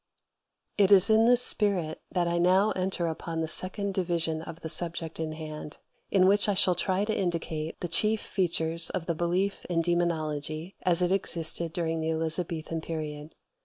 35. 0.79 0.83
It 0.91 0.95
is 0.95 1.09
in 1.11 1.25
this 1.25 1.43
spirit 1.43 2.01
that 2.11 2.27
I 2.27 2.39
now 2.39 2.71
enter 2.71 3.05
upon 3.05 3.39
the 3.41 3.47
second 3.47 3.93
division 3.93 4.41
of 4.41 4.61
the 4.61 4.67
subject 4.67 5.19
in 5.19 5.33
hand, 5.33 5.77
in 6.09 6.25
which 6.25 6.49
I 6.49 6.55
shall 6.55 6.73
try 6.73 7.05
to 7.05 7.15
indicate 7.15 7.79
the 7.81 7.87
chief 7.87 8.19
features 8.19 8.89
of 8.89 9.05
the 9.05 9.13
belief 9.13 9.63
in 9.65 9.81
demonology 9.83 10.75
as 10.81 11.03
it 11.03 11.11
existed 11.11 11.71
during 11.71 11.99
the 12.01 12.09
Elizabethan 12.09 12.81
period. 12.81 13.35